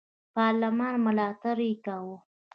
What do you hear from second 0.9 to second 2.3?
ملاتړ یې کاوه.